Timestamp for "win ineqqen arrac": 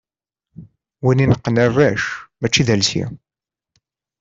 1.03-2.03